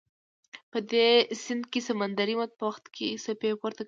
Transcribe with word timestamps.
په 0.71 0.79
دې 0.91 1.07
سیند 1.43 1.63
کې 1.71 1.79
سمندري 1.87 2.35
مد 2.39 2.51
په 2.59 2.63
وخت 2.69 2.85
کې 2.95 3.07
څپې 3.23 3.49
پورته 3.61 3.75
کوي. 3.75 3.79